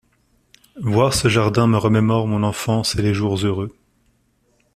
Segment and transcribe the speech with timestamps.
[0.81, 3.77] Voir ce jardin me remémore mon enfance et les jours heureux.